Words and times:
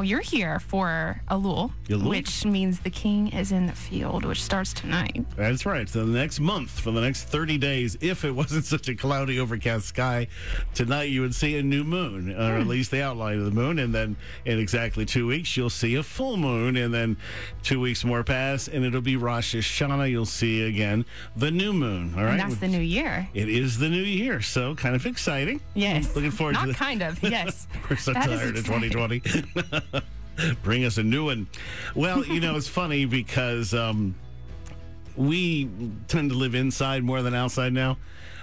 now 0.00 0.04
you're 0.04 0.20
here 0.20 0.58
for 0.60 1.20
Elul, 1.30 1.72
Elul. 1.88 2.08
which 2.08 2.46
means 2.46 2.80
the 2.80 2.90
king 2.90 3.28
is 3.28 3.52
in 3.52 3.66
the 3.66 3.74
field, 3.74 4.24
which 4.24 4.42
starts 4.42 4.72
tonight. 4.72 5.26
That's 5.36 5.66
right. 5.66 5.86
So 5.86 6.06
the 6.06 6.18
next 6.18 6.40
month, 6.40 6.80
for 6.80 6.90
the 6.90 7.02
next 7.02 7.24
30 7.24 7.58
days, 7.58 7.98
if 8.00 8.24
it 8.24 8.30
wasn't 8.34 8.64
such 8.64 8.88
a 8.88 8.94
cloudy, 8.94 9.38
overcast 9.38 9.86
sky, 9.86 10.28
tonight 10.72 11.10
you 11.10 11.20
would 11.20 11.34
see 11.34 11.58
a 11.58 11.62
new 11.62 11.84
moon, 11.84 12.30
or 12.34 12.56
at 12.56 12.62
hmm. 12.62 12.68
least 12.70 12.90
the 12.90 13.02
outline 13.02 13.38
of 13.38 13.44
the 13.44 13.50
moon. 13.50 13.78
And 13.78 13.94
then 13.94 14.16
in 14.46 14.58
exactly 14.58 15.04
two 15.04 15.26
weeks, 15.26 15.54
you'll 15.54 15.68
see 15.68 15.96
a 15.96 16.02
full 16.02 16.38
moon. 16.38 16.78
And 16.78 16.94
then 16.94 17.18
two 17.62 17.78
weeks 17.78 18.02
more 18.02 18.24
pass, 18.24 18.68
and 18.68 18.82
it'll 18.86 19.02
be 19.02 19.16
Rosh 19.16 19.54
Hashanah. 19.54 20.10
You'll 20.10 20.24
see 20.24 20.62
again 20.62 21.04
the 21.36 21.50
new 21.50 21.74
moon. 21.74 22.14
All 22.16 22.24
right. 22.24 22.30
And 22.30 22.40
that's 22.40 22.56
the 22.56 22.68
new 22.68 22.80
year. 22.80 23.28
It 23.34 23.50
is 23.50 23.78
the 23.78 23.90
new 23.90 24.02
year, 24.02 24.40
so 24.40 24.74
kind 24.74 24.96
of 24.96 25.04
exciting. 25.04 25.60
Yes. 25.74 26.16
Looking 26.16 26.30
forward 26.30 26.54
Not 26.54 26.62
to 26.62 26.68
the- 26.68 26.74
kind 26.74 27.02
of. 27.02 27.20
Yes. 27.30 27.68
We're 27.88 27.96
so 27.96 28.12
That 28.12 28.26
tired 28.26 28.56
of 28.56 28.66
2020. 28.66 29.20
Bring 30.62 30.84
us 30.84 30.98
a 30.98 31.02
new 31.02 31.26
one. 31.26 31.48
Well, 31.94 32.24
you 32.24 32.40
know, 32.40 32.56
it's 32.56 32.68
funny 32.68 33.04
because 33.04 33.74
um, 33.74 34.14
we 35.16 35.68
tend 36.08 36.30
to 36.30 36.36
live 36.36 36.54
inside 36.54 37.02
more 37.04 37.22
than 37.22 37.34
outside 37.34 37.72
now. 37.72 37.98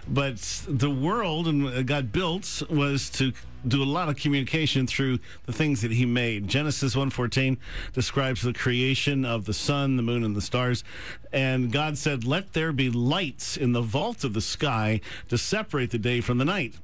But 0.07 0.37
the 0.67 0.89
world 0.89 1.47
and 1.47 1.65
what 1.65 1.85
got 1.85 2.11
built 2.11 2.61
was 2.69 3.09
to 3.11 3.33
do 3.65 3.81
a 3.81 3.85
lot 3.85 4.09
of 4.09 4.15
communication 4.15 4.87
through 4.87 5.19
the 5.45 5.53
things 5.53 5.81
that 5.81 5.91
he 5.91 6.05
made. 6.05 6.47
Genesis 6.47 6.95
1:14 6.95 7.57
describes 7.93 8.41
the 8.41 8.53
creation 8.53 9.25
of 9.25 9.45
the 9.45 9.53
sun, 9.53 9.95
the 9.95 10.03
moon 10.03 10.23
and 10.23 10.35
the 10.35 10.41
stars. 10.41 10.83
And 11.33 11.71
God 11.71 11.97
said, 11.97 12.23
"Let 12.23 12.53
there 12.53 12.71
be 12.71 12.89
lights 12.89 13.57
in 13.57 13.73
the 13.73 13.81
vault 13.81 14.23
of 14.23 14.33
the 14.33 14.41
sky 14.41 15.01
to 15.27 15.37
separate 15.37 15.91
the 15.91 15.97
day 15.97 16.21
from 16.21 16.37
the 16.37 16.45
night. 16.45 16.75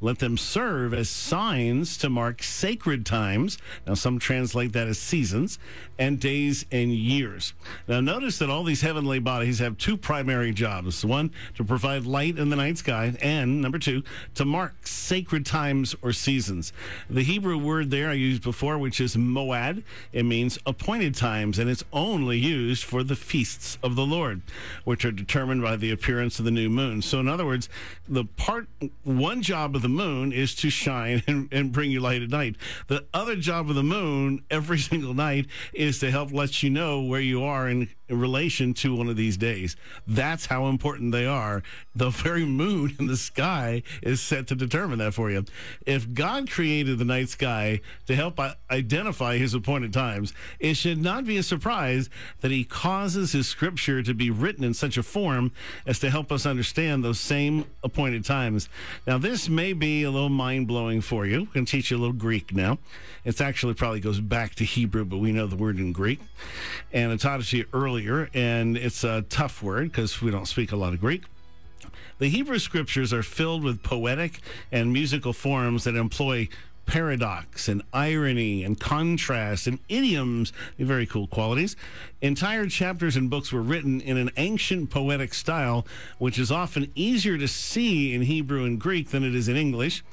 Let 0.00 0.18
them 0.18 0.36
serve 0.36 0.92
as 0.92 1.08
signs 1.08 1.96
to 1.98 2.10
mark 2.10 2.42
sacred 2.42 3.06
times." 3.06 3.58
Now 3.86 3.94
some 3.94 4.18
translate 4.18 4.72
that 4.72 4.88
as 4.88 4.98
seasons 4.98 5.58
and 5.98 6.18
days 6.18 6.66
and 6.72 6.92
years. 6.92 7.52
Now 7.86 8.00
notice 8.00 8.38
that 8.38 8.50
all 8.50 8.64
these 8.64 8.80
heavenly 8.80 9.20
bodies 9.20 9.60
have 9.60 9.78
two 9.78 9.96
primary 9.96 10.52
jobs. 10.52 11.04
One, 11.04 11.30
to 11.54 11.64
provide 11.64 12.04
light 12.04 12.38
in 12.38 12.48
the 12.48 12.56
night 12.56 12.78
sky, 12.78 13.14
and 13.22 13.62
number 13.62 13.78
2, 13.78 14.02
to 14.34 14.44
mark 14.44 14.86
sacred 14.86 15.46
times 15.46 15.94
or 16.02 16.12
seasons. 16.22 16.72
The 17.10 17.22
Hebrew 17.22 17.58
word 17.58 17.90
there 17.90 18.08
I 18.08 18.14
used 18.14 18.42
before, 18.42 18.78
which 18.78 19.00
is 19.00 19.16
moad, 19.16 19.82
it 20.12 20.24
means 20.24 20.58
appointed 20.64 21.14
times, 21.14 21.58
and 21.58 21.68
it's 21.68 21.84
only 21.92 22.38
used 22.38 22.84
for 22.84 23.02
the 23.02 23.16
feasts 23.16 23.76
of 23.82 23.96
the 23.96 24.06
Lord, 24.06 24.42
which 24.84 25.04
are 25.04 25.12
determined 25.12 25.62
by 25.62 25.76
the 25.76 25.90
appearance 25.90 26.38
of 26.38 26.44
the 26.44 26.50
new 26.50 26.70
moon. 26.70 27.02
So, 27.02 27.20
in 27.20 27.28
other 27.28 27.44
words, 27.44 27.68
the 28.08 28.24
part 28.24 28.68
one 29.04 29.42
job 29.42 29.76
of 29.76 29.82
the 29.82 29.88
moon 29.88 30.32
is 30.32 30.54
to 30.56 30.70
shine 30.70 31.22
and, 31.26 31.48
and 31.52 31.72
bring 31.72 31.90
you 31.90 32.00
light 32.00 32.22
at 32.22 32.30
night. 32.30 32.56
The 32.86 33.04
other 33.12 33.36
job 33.36 33.68
of 33.68 33.74
the 33.74 33.82
moon 33.82 34.44
every 34.50 34.78
single 34.92 35.14
night 35.14 35.46
is 35.72 35.98
to 36.00 36.10
help 36.10 36.32
let 36.32 36.62
you 36.62 36.70
know 36.70 37.02
where 37.02 37.20
you 37.20 37.42
are 37.44 37.68
in 37.68 37.88
relation 38.16 38.74
to 38.74 38.94
one 38.94 39.08
of 39.08 39.16
these 39.16 39.36
days. 39.36 39.76
That's 40.06 40.46
how 40.46 40.66
important 40.66 41.12
they 41.12 41.26
are. 41.26 41.62
The 41.94 42.10
very 42.10 42.44
moon 42.44 42.96
in 42.98 43.06
the 43.06 43.16
sky 43.16 43.82
is 44.02 44.20
set 44.20 44.46
to 44.48 44.54
determine 44.54 44.98
that 45.00 45.14
for 45.14 45.30
you. 45.30 45.44
If 45.86 46.14
God 46.14 46.50
created 46.50 46.98
the 46.98 47.04
night 47.04 47.28
sky 47.28 47.80
to 48.06 48.14
help 48.14 48.38
identify 48.70 49.38
his 49.38 49.54
appointed 49.54 49.92
times, 49.92 50.32
it 50.60 50.74
should 50.74 50.98
not 50.98 51.24
be 51.24 51.36
a 51.36 51.42
surprise 51.42 52.08
that 52.40 52.50
he 52.50 52.64
causes 52.64 53.32
his 53.32 53.48
scripture 53.48 54.02
to 54.02 54.14
be 54.14 54.30
written 54.30 54.64
in 54.64 54.74
such 54.74 54.96
a 54.96 55.02
form 55.02 55.52
as 55.86 55.98
to 55.98 56.10
help 56.10 56.30
us 56.30 56.46
understand 56.46 57.04
those 57.04 57.18
same 57.18 57.64
appointed 57.82 58.24
times. 58.24 58.68
Now, 59.06 59.18
this 59.18 59.48
may 59.48 59.72
be 59.72 60.02
a 60.04 60.10
little 60.10 60.28
mind 60.28 60.68
blowing 60.68 61.00
for 61.00 61.26
you. 61.26 61.48
I'm 61.54 61.66
teach 61.72 61.90
you 61.90 61.96
a 61.96 61.98
little 61.98 62.12
Greek 62.12 62.54
now. 62.54 62.78
It's 63.24 63.40
actually 63.40 63.74
probably 63.74 64.00
goes 64.00 64.20
back 64.20 64.54
to 64.56 64.64
Hebrew, 64.64 65.04
but 65.04 65.18
we 65.18 65.32
know 65.32 65.46
the 65.46 65.56
word 65.56 65.78
in 65.78 65.92
Greek. 65.92 66.20
And 66.92 67.12
I 67.12 67.16
taught 67.16 67.40
it 67.40 67.46
to 67.46 67.58
you 67.58 67.64
earlier, 67.72 68.01
and 68.34 68.76
it's 68.76 69.04
a 69.04 69.22
tough 69.22 69.62
word 69.62 69.90
because 69.90 70.20
we 70.20 70.30
don't 70.30 70.46
speak 70.46 70.72
a 70.72 70.76
lot 70.76 70.92
of 70.94 71.00
Greek. 71.00 71.22
The 72.18 72.28
Hebrew 72.28 72.58
scriptures 72.58 73.12
are 73.12 73.22
filled 73.22 73.64
with 73.64 73.82
poetic 73.82 74.40
and 74.70 74.92
musical 74.92 75.32
forms 75.32 75.84
that 75.84 75.96
employ 75.96 76.48
paradox 76.86 77.68
and 77.68 77.82
irony 77.92 78.64
and 78.64 78.78
contrast 78.78 79.66
and 79.66 79.78
idioms, 79.88 80.52
very 80.78 81.06
cool 81.06 81.26
qualities. 81.26 81.76
Entire 82.20 82.66
chapters 82.66 83.16
and 83.16 83.30
books 83.30 83.52
were 83.52 83.62
written 83.62 84.00
in 84.00 84.16
an 84.16 84.30
ancient 84.36 84.90
poetic 84.90 85.34
style, 85.34 85.86
which 86.18 86.38
is 86.38 86.50
often 86.50 86.90
easier 86.94 87.38
to 87.38 87.48
see 87.48 88.14
in 88.14 88.22
Hebrew 88.22 88.64
and 88.64 88.80
Greek 88.80 89.10
than 89.10 89.24
it 89.24 89.34
is 89.34 89.48
in 89.48 89.56
English. 89.56 90.04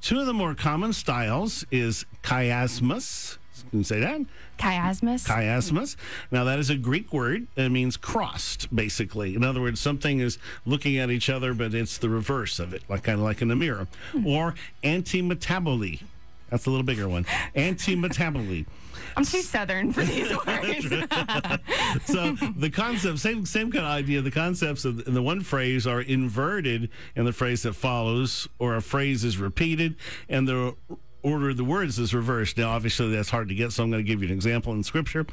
Two 0.00 0.20
of 0.20 0.26
the 0.26 0.32
more 0.32 0.54
common 0.54 0.92
styles 0.92 1.64
is 1.70 2.04
chiasmus. 2.22 3.38
Can 3.72 3.78
you 3.80 3.84
say 3.84 4.00
that? 4.00 4.20
Chiasmus. 4.58 5.26
Chiasmus. 5.26 5.96
Now, 6.30 6.44
that 6.44 6.58
is 6.58 6.68
a 6.68 6.76
Greek 6.76 7.10
word. 7.10 7.46
It 7.56 7.70
means 7.70 7.96
crossed, 7.96 8.74
basically. 8.74 9.34
In 9.34 9.42
other 9.42 9.62
words, 9.62 9.80
something 9.80 10.20
is 10.20 10.36
looking 10.66 10.98
at 10.98 11.10
each 11.10 11.30
other, 11.30 11.54
but 11.54 11.72
it's 11.72 11.96
the 11.96 12.10
reverse 12.10 12.58
of 12.58 12.74
it, 12.74 12.82
like 12.90 13.04
kind 13.04 13.18
of 13.18 13.24
like 13.24 13.40
in 13.40 13.50
a 13.50 13.56
mirror. 13.56 13.88
Hmm. 14.10 14.26
Or 14.26 14.54
antimetabole. 14.84 16.02
That's 16.50 16.66
a 16.66 16.70
little 16.70 16.84
bigger 16.84 17.08
one. 17.08 17.24
Antimetabole. 17.56 18.66
I'm 19.16 19.24
too 19.24 19.40
southern 19.40 19.90
for 19.90 20.04
these 20.04 20.28
words. 20.46 20.88
so 22.04 22.36
the 22.54 22.70
concept, 22.70 23.20
same 23.20 23.46
same 23.46 23.72
kind 23.72 23.86
of 23.86 23.90
idea. 23.90 24.20
The 24.20 24.30
concepts 24.30 24.84
of 24.84 25.06
in 25.06 25.14
the 25.14 25.22
one 25.22 25.40
phrase 25.40 25.86
are 25.86 26.02
inverted 26.02 26.90
in 27.16 27.24
the 27.24 27.32
phrase 27.32 27.62
that 27.62 27.72
follows, 27.72 28.48
or 28.58 28.76
a 28.76 28.82
phrase 28.82 29.24
is 29.24 29.38
repeated, 29.38 29.96
and 30.28 30.46
the 30.46 30.74
order 31.22 31.50
of 31.50 31.56
the 31.56 31.64
words 31.64 31.98
is 31.98 32.14
reversed. 32.14 32.56
Now, 32.58 32.70
obviously, 32.70 33.10
that's 33.10 33.30
hard 33.30 33.48
to 33.48 33.54
get, 33.54 33.72
so 33.72 33.82
I'm 33.82 33.90
going 33.90 34.04
to 34.04 34.06
give 34.06 34.22
you 34.22 34.28
an 34.28 34.34
example 34.34 34.72
in 34.72 34.82
Scripture. 34.82 35.26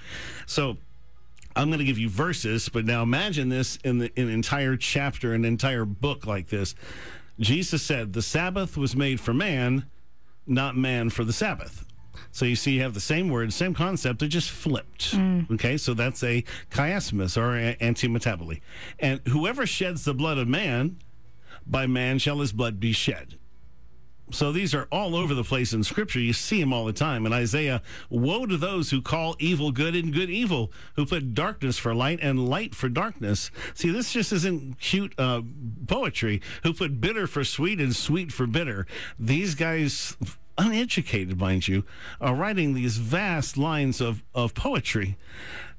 So. 0.45 0.77
I'm 1.55 1.67
going 1.69 1.79
to 1.79 1.85
give 1.85 1.97
you 1.97 2.09
verses, 2.09 2.69
but 2.69 2.85
now 2.85 3.01
imagine 3.01 3.49
this 3.49 3.77
in 3.83 3.97
the 3.97 4.11
an 4.15 4.29
entire 4.29 4.77
chapter, 4.77 5.33
an 5.33 5.43
entire 5.43 5.83
book 5.83 6.25
like 6.25 6.47
this. 6.47 6.73
Jesus 7.39 7.81
said, 7.81 8.13
"The 8.13 8.21
Sabbath 8.21 8.77
was 8.77 8.95
made 8.95 9.19
for 9.19 9.33
man, 9.33 9.85
not 10.45 10.77
man 10.77 11.09
for 11.09 11.25
the 11.25 11.33
Sabbath." 11.33 11.85
So 12.31 12.45
you 12.45 12.55
see, 12.55 12.73
you 12.73 12.81
have 12.83 12.93
the 12.93 12.99
same 12.99 13.29
word, 13.29 13.51
same 13.51 13.73
concept, 13.73 14.21
it 14.21 14.27
just 14.27 14.51
flipped. 14.51 15.15
Mm. 15.15 15.51
Okay, 15.51 15.75
so 15.77 15.93
that's 15.93 16.23
a 16.23 16.43
chiasmus 16.69 17.35
or 17.35 17.57
a- 17.57 17.75
antimetabole. 17.75 18.61
And 18.99 19.19
whoever 19.27 19.65
sheds 19.65 20.05
the 20.05 20.13
blood 20.13 20.37
of 20.37 20.47
man, 20.47 20.97
by 21.65 21.87
man 21.87 22.19
shall 22.19 22.39
his 22.39 22.51
blood 22.51 22.79
be 22.79 22.93
shed. 22.93 23.37
So 24.31 24.51
these 24.51 24.75
are 24.75 24.87
all 24.91 25.15
over 25.15 25.33
the 25.33 25.43
place 25.43 25.73
in 25.73 25.83
Scripture. 25.83 26.19
You 26.19 26.33
see 26.33 26.59
them 26.59 26.71
all 26.71 26.85
the 26.85 26.93
time. 26.93 27.25
In 27.25 27.33
Isaiah, 27.33 27.81
woe 28.09 28.45
to 28.45 28.57
those 28.57 28.91
who 28.91 29.01
call 29.01 29.35
evil 29.39 29.71
good 29.71 29.95
and 29.95 30.13
good 30.13 30.29
evil, 30.29 30.71
who 30.95 31.05
put 31.05 31.33
darkness 31.33 31.77
for 31.77 31.95
light 31.95 32.19
and 32.21 32.47
light 32.47 32.75
for 32.75 32.89
darkness. 32.89 33.49
See, 33.73 33.89
this 33.89 34.13
just 34.13 34.31
isn't 34.31 34.79
cute 34.79 35.13
uh, 35.17 35.41
poetry. 35.87 36.41
Who 36.63 36.73
put 36.73 37.01
bitter 37.01 37.25
for 37.25 37.43
sweet 37.43 37.79
and 37.79 37.95
sweet 37.95 38.31
for 38.31 38.45
bitter. 38.45 38.85
These 39.17 39.55
guys, 39.55 40.15
uneducated, 40.57 41.39
mind 41.39 41.67
you, 41.67 41.85
are 42.21 42.35
writing 42.35 42.73
these 42.73 42.97
vast 42.97 43.57
lines 43.57 43.99
of, 43.99 44.23
of 44.35 44.53
poetry. 44.53 45.17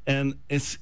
And 0.06 0.38
it's 0.48 0.78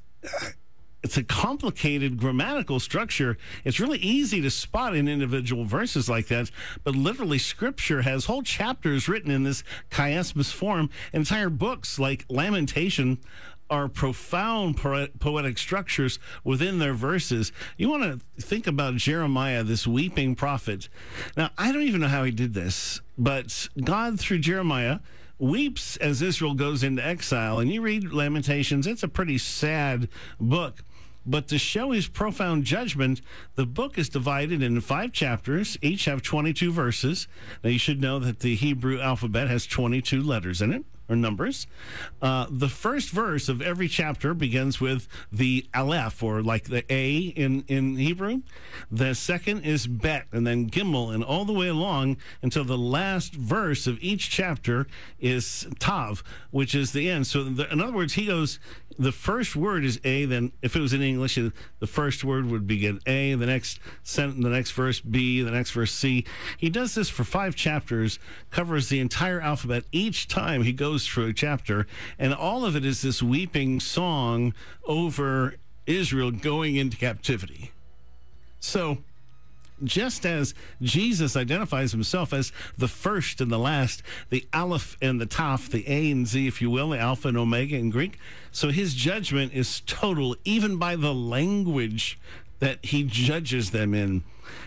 it's 1.02 1.16
a 1.16 1.22
complicated 1.22 2.18
grammatical 2.18 2.80
structure. 2.80 3.38
It's 3.64 3.78
really 3.78 3.98
easy 3.98 4.40
to 4.40 4.50
spot 4.50 4.96
in 4.96 5.08
individual 5.08 5.64
verses 5.64 6.08
like 6.08 6.26
that, 6.28 6.50
but 6.82 6.96
literally, 6.96 7.38
Scripture 7.38 8.02
has 8.02 8.24
whole 8.24 8.42
chapters 8.42 9.08
written 9.08 9.30
in 9.30 9.44
this 9.44 9.62
chiasmus 9.90 10.52
form. 10.52 10.90
Entire 11.12 11.50
books 11.50 11.98
like 11.98 12.24
Lamentation 12.28 13.18
are 13.70 13.88
profound 13.88 14.76
poetic 14.76 15.58
structures 15.58 16.18
within 16.42 16.78
their 16.78 16.94
verses. 16.94 17.52
You 17.76 17.90
want 17.90 18.02
to 18.02 18.42
think 18.42 18.66
about 18.66 18.96
Jeremiah, 18.96 19.62
this 19.62 19.86
weeping 19.86 20.34
prophet. 20.34 20.88
Now, 21.36 21.50
I 21.58 21.70
don't 21.70 21.82
even 21.82 22.00
know 22.00 22.08
how 22.08 22.24
he 22.24 22.30
did 22.30 22.54
this, 22.54 23.00
but 23.18 23.68
God, 23.84 24.18
through 24.18 24.38
Jeremiah, 24.38 25.00
weeps 25.38 25.96
as 25.98 26.22
Israel 26.22 26.54
goes 26.54 26.82
into 26.82 27.04
exile. 27.04 27.58
And 27.58 27.70
you 27.70 27.80
read 27.80 28.12
Lamentations, 28.12 28.86
it's 28.86 29.02
a 29.02 29.08
pretty 29.08 29.38
sad 29.38 30.08
book. 30.40 30.82
But 31.26 31.46
to 31.48 31.58
show 31.58 31.90
his 31.90 32.08
profound 32.08 32.64
judgment, 32.64 33.20
the 33.54 33.66
book 33.66 33.98
is 33.98 34.08
divided 34.08 34.62
into 34.62 34.80
five 34.80 35.12
chapters. 35.12 35.76
Each 35.82 36.06
have 36.06 36.22
22 36.22 36.72
verses. 36.72 37.28
Now, 37.62 37.68
you 37.70 37.78
should 37.78 38.00
know 38.00 38.18
that 38.18 38.40
the 38.40 38.54
Hebrew 38.54 38.98
alphabet 38.98 39.48
has 39.48 39.66
22 39.66 40.22
letters 40.22 40.62
in 40.62 40.72
it, 40.72 40.84
or 41.08 41.16
numbers. 41.16 41.66
Uh, 42.20 42.46
the 42.50 42.68
first 42.68 43.10
verse 43.10 43.48
of 43.48 43.62
every 43.62 43.88
chapter 43.88 44.34
begins 44.34 44.80
with 44.80 45.08
the 45.32 45.66
aleph, 45.74 46.22
or 46.22 46.42
like 46.42 46.64
the 46.64 46.84
A 46.92 47.18
in, 47.18 47.64
in 47.68 47.96
Hebrew. 47.96 48.42
The 48.90 49.14
second 49.14 49.62
is 49.62 49.86
bet, 49.86 50.26
and 50.32 50.46
then 50.46 50.70
gimel, 50.70 51.14
and 51.14 51.24
all 51.24 51.44
the 51.44 51.52
way 51.52 51.68
along 51.68 52.18
until 52.42 52.64
the 52.64 52.78
last 52.78 53.34
verse 53.34 53.86
of 53.86 53.98
each 54.00 54.30
chapter 54.30 54.86
is 55.18 55.66
tav, 55.78 56.22
which 56.50 56.74
is 56.74 56.92
the 56.92 57.08
end. 57.10 57.26
So, 57.26 57.44
the, 57.44 57.70
in 57.72 57.80
other 57.80 57.92
words, 57.92 58.14
he 58.14 58.26
goes, 58.26 58.58
the 58.98 59.12
first 59.12 59.54
word 59.54 59.84
is 59.84 60.00
A, 60.04 60.24
then 60.24 60.52
if 60.60 60.74
it 60.74 60.80
was 60.80 60.92
in 60.92 61.02
English, 61.02 61.36
the 61.36 61.86
first 61.86 62.24
word 62.24 62.50
would 62.50 62.66
begin 62.66 63.00
A, 63.06 63.34
the 63.34 63.46
next 63.46 63.78
sentence, 64.02 64.42
the 64.42 64.50
next 64.50 64.72
verse 64.72 65.00
B, 65.00 65.40
the 65.40 65.52
next 65.52 65.70
verse 65.70 65.92
C. 65.92 66.24
He 66.56 66.68
does 66.68 66.96
this 66.96 67.08
for 67.08 67.22
five 67.22 67.54
chapters, 67.54 68.18
covers 68.50 68.88
the 68.88 68.98
entire 68.98 69.40
alphabet. 69.40 69.84
Each 69.92 70.26
time 70.26 70.64
he 70.64 70.72
goes 70.72 70.97
goes 70.98 71.06
through 71.06 71.28
a 71.28 71.32
chapter, 71.32 71.86
and 72.18 72.34
all 72.34 72.64
of 72.64 72.74
it 72.74 72.84
is 72.84 73.02
this 73.02 73.22
weeping 73.22 73.78
song 73.78 74.52
over 74.84 75.54
Israel 75.86 76.32
going 76.32 76.74
into 76.74 76.96
captivity. 76.96 77.70
So, 78.58 78.98
just 79.84 80.26
as 80.26 80.54
Jesus 80.82 81.36
identifies 81.36 81.92
himself 81.92 82.32
as 82.32 82.50
the 82.76 82.88
first 82.88 83.40
and 83.40 83.48
the 83.48 83.60
last, 83.60 84.02
the 84.30 84.44
Aleph 84.52 84.96
and 85.00 85.20
the 85.20 85.26
Taf, 85.26 85.70
the 85.70 85.84
A 85.88 86.10
and 86.10 86.26
Z, 86.26 86.48
if 86.48 86.60
you 86.60 86.68
will, 86.68 86.88
the 86.88 86.98
Alpha 86.98 87.28
and 87.28 87.38
Omega 87.38 87.76
in 87.76 87.90
Greek. 87.90 88.18
So 88.50 88.70
his 88.70 88.92
judgment 88.94 89.52
is 89.52 89.82
total, 89.86 90.34
even 90.44 90.78
by 90.78 90.96
the 90.96 91.14
language 91.14 92.18
that 92.58 92.84
he 92.84 93.04
judges 93.04 93.70
them 93.70 93.94
in. 93.94 94.24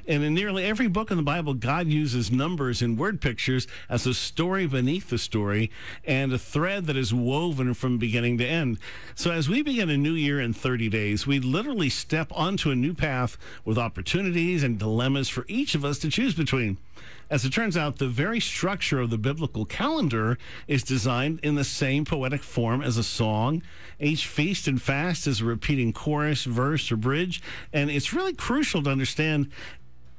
And 0.08 0.24
in 0.24 0.34
nearly 0.34 0.66
every 0.66 0.88
book 0.88 1.12
in 1.12 1.18
the 1.18 1.24
Bible, 1.24 1.54
God 1.54 1.88
uses 1.88 2.32
numbers 2.32 2.82
and 2.82 2.98
word 2.98 3.22
pictures 3.22 3.68
as 3.90 4.06
a 4.06 4.14
story 4.14 4.68
beneath 4.68 5.10
the 5.10 5.18
story 5.18 5.72
and 6.06 6.34
a 6.34 6.38
thread 6.38 6.86
that 6.88 6.98
is 6.98 7.14
woven 7.14 7.74
from 7.74 7.98
beginning 7.98 8.38
to 8.40 8.46
end. 8.46 8.80
So 9.16 9.32
as 9.32 9.50
we 9.50 9.62
begin 9.62 9.90
a 9.90 9.98
new 9.98 10.14
year 10.14 10.40
in 10.40 10.54
30 10.54 10.90
days, 10.90 11.28
we 11.28 11.40
literally 11.40 11.90
step 11.90 12.32
onto 12.34 12.72
a 12.72 12.76
new 12.76 12.94
path 12.94 13.38
with 13.66 13.78
opportunities 13.78 14.64
and 14.64 14.80
dilemmas 14.80 15.30
for 15.30 15.46
each 15.48 15.76
of 15.76 15.86
us 15.86 16.00
to 16.00 16.10
choose 16.10 16.34
between. 16.34 16.78
As 17.32 17.46
it 17.46 17.54
turns 17.54 17.78
out, 17.78 17.98
the 17.98 18.10
very 18.10 18.42
structure 18.42 19.00
of 19.00 19.10
the 19.10 19.18
biblical 19.18 19.64
calendar 19.64 20.38
is 20.68 20.84
designed 20.84 21.40
in 21.42 21.56
the 21.56 21.64
same 21.64 22.04
poetic 22.04 22.44
form 22.44 22.82
as 22.82 22.98
a 22.98 23.04
song. 23.04 23.64
Each 24.02 24.28
feast 24.28 24.68
and 24.68 24.82
fast 24.82 25.28
is 25.28 25.40
a 25.40 25.46
repeating 25.46 25.94
chorus, 25.94 26.44
verse, 26.44 26.92
or 26.92 26.98
bridge. 26.98 27.42
And 27.72 27.90
it's 27.90 28.12
really 28.12 28.34
crucial 28.34 28.84
to 28.84 28.90
understand 28.90 29.50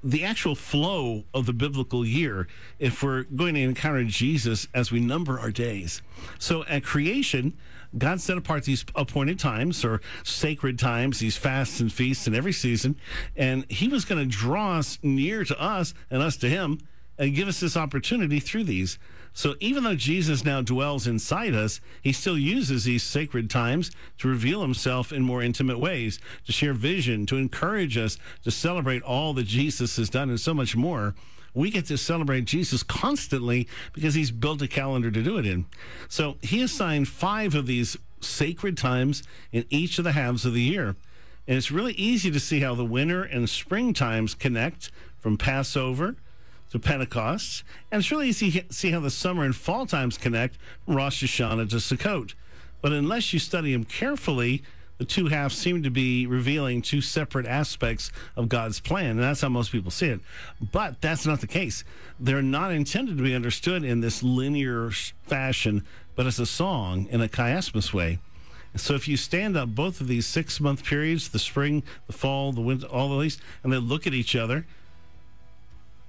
the 0.03 0.25
actual 0.25 0.55
flow 0.55 1.25
of 1.33 1.47
the 1.47 1.53
biblical 1.53 2.05
year 2.05 2.49
if 2.79 3.03
we're 3.03 3.23
going 3.23 3.55
to 3.55 3.61
encounter 3.61 4.05
Jesus 4.05 4.67
as 4.75 4.91
we 4.91 5.01
number 5.01 5.39
our 5.39 5.51
days. 5.51 6.03
So 6.39 6.65
at 6.65 6.83
creation, 6.83 7.57
God 7.97 8.21
set 8.21 8.39
apart 8.39 8.65
these 8.65 8.85
appointed 8.95 9.39
times 9.39 9.85
or 9.85 10.01
sacred 10.25 10.79
times, 10.79 11.19
these 11.19 11.37
fasts 11.37 11.79
and 11.81 11.93
feasts 11.93 12.27
in 12.27 12.35
every 12.35 12.53
season, 12.53 12.97
and 13.37 13.71
He 13.71 13.89
was 13.89 14.05
going 14.05 14.21
to 14.21 14.37
draw 14.37 14.79
us 14.79 14.99
near 15.03 15.45
to 15.45 15.61
us 15.61 15.95
and 16.11 16.23
us 16.23 16.37
to 16.39 16.49
Him 16.49 16.79
and 17.19 17.35
give 17.35 17.49
us 17.49 17.61
this 17.61 17.77
opportunity 17.77 18.41
through 18.41 18.65
these. 18.65 18.99
So 19.35 19.55
even 19.61 19.85
though 19.85 19.95
Jesus 19.95 20.45
now 20.45 20.61
dwells 20.61 21.07
inside 21.07 21.55
us, 21.55 21.81
he 22.03 22.13
still 22.13 22.39
uses 22.39 22.85
these 22.85 23.03
sacred 23.03 23.49
times 23.49 23.91
to 24.19 24.29
reveal 24.29 24.61
himself 24.61 25.13
in 25.13 25.23
more 25.23 25.43
intimate 25.43 25.79
ways, 25.79 26.19
to 26.47 26.53
share 26.53 26.75
vision, 26.75 27.25
to 27.27 27.37
encourage 27.37 27.97
us 27.97 28.19
to 28.45 28.51
celebrate 28.51 29.03
all 29.03 29.33
that 29.35 29.47
Jesus 29.47 29.97
has 29.97 30.11
done 30.11 30.29
and 30.29 30.41
so 30.41 30.53
much 30.53 30.77
more. 30.77 31.15
We 31.55 31.71
get 31.71 31.87
to 31.87 31.99
celebrate 31.99 32.45
Jesus 32.45 32.83
constantly 32.83 33.69
because 33.93 34.15
he's 34.15 34.31
built 34.31 34.63
a 34.63 34.69
calendar 34.69 35.11
to 35.11 35.23
do 35.23 35.39
it 35.39 35.47
in. 35.47 35.67
So 36.09 36.37
he 36.43 36.63
assigned 36.63 37.09
five 37.09 37.55
of 37.55 37.67
these 37.67 37.97
sacred 38.21 38.77
times 38.77 39.23
in 39.51 39.65
each 39.71 39.99
of 39.99 40.05
the 40.05 40.13
halves 40.13 40.45
of 40.45 40.55
the 40.55 40.63
year. 40.63 40.97
And 41.47 41.57
it's 41.57 41.71
really 41.71 41.93
easy 41.95 42.31
to 42.31 42.41
see 42.41 42.61
how 42.61 42.75
the 42.75 42.85
winter 42.85 43.23
and 43.23 43.49
spring 43.51 43.93
times 43.95 44.35
connect 44.35 44.91
from 45.19 45.37
Passover 45.37 46.17
to 46.73 46.79
Pentecost. 46.79 47.63
And 47.91 48.01
it's 48.01 48.11
really 48.11 48.29
easy 48.29 48.51
to 48.51 48.73
see 48.73 48.91
how 48.91 49.01
the 49.01 49.11
summer 49.11 49.45
and 49.45 49.55
fall 49.55 49.87
times 49.87 50.19
connect 50.19 50.57
from 50.85 50.97
Rosh 50.97 51.23
Hashanah 51.23 51.69
to 51.71 51.77
Sukkot. 51.77 52.35
But 52.81 52.93
unless 52.93 53.33
you 53.33 53.39
study 53.39 53.73
them 53.73 53.85
carefully, 53.85 54.63
the 54.99 55.05
two 55.05 55.27
halves 55.27 55.57
seem 55.57 55.83
to 55.83 55.91
be 55.91 56.27
revealing 56.27 56.81
two 56.81 57.01
separate 57.01 57.47
aspects 57.47 58.11
of 58.37 58.49
God's 58.49 58.81
plan. 58.81 59.11
And 59.11 59.21
that's 59.21 59.43
how 59.43 59.49
most 59.51 59.71
people 59.71 59.91
see 59.91 60.07
it. 60.07 60.21
But 60.73 61.01
that's 61.01 61.27
not 61.27 61.41
the 61.41 61.47
case. 61.47 61.85
They're 62.19 62.43
not 62.43 62.73
intended 62.73 63.19
to 63.19 63.23
be 63.23 63.35
understood 63.35 63.85
in 63.85 64.01
this 64.01 64.23
linear 64.23 64.91
fashion, 65.25 65.85
but 66.17 66.27
as 66.27 66.39
a 66.39 66.47
song 66.47 67.07
in 67.11 67.21
a 67.21 67.29
chiasmus 67.29 67.93
way. 67.93 68.19
So 68.77 68.95
if 68.95 69.07
you 69.07 69.19
stand 69.19 69.57
up 69.57 69.75
both 69.75 70.01
of 70.01 70.09
these 70.09 70.27
six 70.27 70.59
month 70.59 70.85
periods, 70.85 71.29
the 71.29 71.39
spring, 71.39 71.83
the 72.07 72.15
fall, 72.15 72.53
the 72.53 72.63
winter, 72.63 72.87
all 72.87 73.13
of 73.13 73.21
these, 73.21 73.39
and 73.63 73.71
they 73.71 73.77
look 73.77 74.07
at 74.07 74.15
each 74.15 74.35
other, 74.35 74.67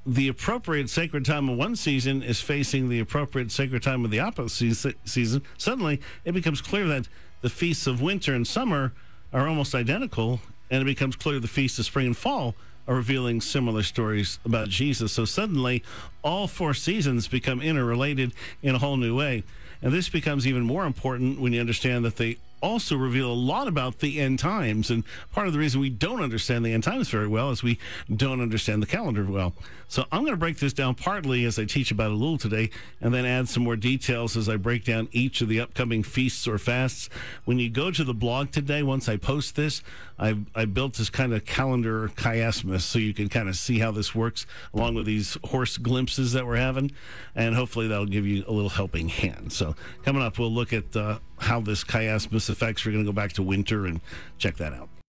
the 0.05 0.27
appropriate 0.27 0.89
sacred 0.89 1.25
time 1.25 1.49
of 1.49 1.57
one 1.57 1.75
season 1.75 2.21
is 2.23 2.41
facing 2.41 2.89
the 2.89 2.99
appropriate 2.99 3.51
sacred 3.51 3.83
time 3.83 4.03
of 4.03 4.11
the 4.11 4.19
opposite 4.19 4.95
season, 5.05 5.41
suddenly 5.57 6.01
it 6.25 6.33
becomes 6.33 6.61
clear 6.61 6.87
that 6.87 7.07
the 7.41 7.49
feasts 7.49 7.87
of 7.87 8.01
winter 8.01 8.33
and 8.33 8.47
summer 8.47 8.93
are 9.31 9.47
almost 9.47 9.73
identical, 9.73 10.41
and 10.69 10.81
it 10.81 10.85
becomes 10.85 11.15
clear 11.15 11.39
the 11.39 11.47
feasts 11.47 11.79
of 11.79 11.85
spring 11.85 12.07
and 12.07 12.17
fall 12.17 12.55
are 12.87 12.95
revealing 12.95 13.39
similar 13.39 13.83
stories 13.83 14.39
about 14.43 14.67
Jesus. 14.67 15.13
So 15.13 15.25
suddenly, 15.25 15.83
all 16.23 16.47
four 16.47 16.73
seasons 16.73 17.27
become 17.27 17.61
interrelated 17.61 18.33
in 18.61 18.75
a 18.75 18.79
whole 18.79 18.97
new 18.97 19.15
way. 19.15 19.43
And 19.81 19.93
this 19.93 20.09
becomes 20.09 20.45
even 20.47 20.63
more 20.63 20.85
important 20.85 21.39
when 21.39 21.53
you 21.53 21.59
understand 21.59 22.05
that 22.05 22.17
they 22.17 22.37
also 22.63 22.95
reveal 22.95 23.31
a 23.31 23.35
lot 23.35 23.67
about 23.67 23.99
the 23.99 24.19
end 24.19 24.39
times. 24.39 24.89
And 24.89 25.03
part 25.31 25.47
of 25.47 25.53
the 25.53 25.59
reason 25.59 25.81
we 25.81 25.89
don't 25.89 26.21
understand 26.21 26.65
the 26.65 26.73
end 26.73 26.83
times 26.83 27.09
very 27.09 27.27
well 27.27 27.51
is 27.51 27.61
we 27.61 27.77
don't 28.13 28.41
understand 28.41 28.81
the 28.81 28.87
calendar 28.87 29.25
well. 29.25 29.53
So 29.89 30.05
I'm 30.11 30.21
going 30.21 30.33
to 30.33 30.37
break 30.37 30.57
this 30.57 30.73
down 30.73 30.95
partly 30.95 31.45
as 31.45 31.59
I 31.59 31.65
teach 31.65 31.91
about 31.91 32.09
a 32.09 32.15
little 32.15 32.39
today, 32.39 32.71
and 32.99 33.13
then 33.13 33.25
add 33.25 33.47
some 33.47 33.63
more 33.63 33.75
details 33.75 34.35
as 34.35 34.49
I 34.49 34.55
break 34.55 34.85
down 34.85 35.07
each 35.11 35.41
of 35.41 35.49
the 35.49 35.59
upcoming 35.59 36.01
feasts 36.01 36.47
or 36.47 36.57
fasts. 36.57 37.09
When 37.45 37.59
you 37.59 37.69
go 37.69 37.91
to 37.91 38.03
the 38.03 38.13
blog 38.13 38.49
today, 38.51 38.81
once 38.81 39.07
I 39.07 39.17
post 39.17 39.55
this, 39.55 39.83
I, 40.17 40.37
I 40.55 40.65
built 40.65 40.93
this 40.95 41.09
kind 41.09 41.33
of 41.33 41.45
calendar 41.45 42.07
chiasmus 42.07 42.81
so 42.81 42.97
you 42.97 43.13
can 43.13 43.29
kind 43.29 43.49
of 43.49 43.55
see 43.55 43.79
how 43.79 43.91
this 43.91 44.15
works 44.15 44.47
along 44.73 44.95
with 44.95 45.05
these 45.05 45.37
horse 45.43 45.77
glimpses 45.77 46.33
that 46.33 46.47
we're 46.47 46.55
having. 46.55 46.91
And 47.35 47.53
hopefully 47.53 47.87
that'll 47.87 48.05
give 48.05 48.25
you 48.25 48.45
a 48.47 48.51
little 48.51 48.69
helping 48.69 49.09
hand. 49.09 49.51
So 49.51 49.75
coming 50.03 50.23
up, 50.23 50.39
we'll 50.39 50.51
look 50.51 50.71
at 50.73 50.95
uh, 50.95 51.19
how 51.39 51.59
this 51.59 51.83
chiasmus 51.83 52.49
affects. 52.49 52.85
We're 52.85 52.91
going 52.91 53.05
to 53.05 53.11
go 53.11 53.15
back 53.15 53.33
to 53.33 53.43
winter 53.43 53.85
and 53.85 54.01
check 54.37 54.57
that 54.57 54.73
out. 54.73 54.89